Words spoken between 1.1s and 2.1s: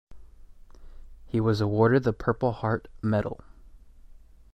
He was awarded